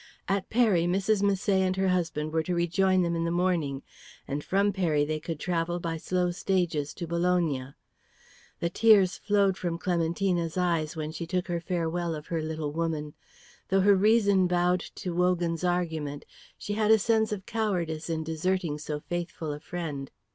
At 0.27 0.49
Peri, 0.49 0.85
Mrs. 0.85 1.21
Misset 1.21 1.59
and 1.59 1.75
her 1.75 1.89
husband 1.89 2.33
were 2.33 2.41
to 2.41 2.55
rejoin 2.55 3.03
them 3.03 3.15
in 3.15 3.23
the 3.23 3.29
morning, 3.29 3.83
and 4.27 4.43
from 4.43 4.73
Peri 4.73 5.05
they 5.05 5.19
could 5.19 5.39
travel 5.39 5.79
by 5.79 5.97
slow 5.97 6.31
stages 6.31 6.91
to 6.95 7.05
Bologna. 7.05 7.75
The 8.61 8.71
tears 8.71 9.19
flowed 9.19 9.57
from 9.59 9.77
Clementina's 9.77 10.57
eyes 10.57 10.95
when 10.95 11.11
she 11.11 11.27
took 11.27 11.47
her 11.49 11.59
farewell 11.61 12.15
of 12.15 12.25
her 12.25 12.41
little 12.41 12.71
woman. 12.73 13.13
Though 13.69 13.81
her 13.81 13.95
reason 13.95 14.47
bowed 14.47 14.83
to 14.95 15.13
Wogan's 15.13 15.63
argument, 15.63 16.25
she 16.57 16.73
had 16.73 16.89
a 16.89 16.97
sense 16.97 17.31
of 17.31 17.45
cowardice 17.45 18.09
in 18.09 18.23
deserting 18.23 18.79
so 18.79 19.01
faithful 19.01 19.53
a 19.53 19.59
friend. 19.59 20.09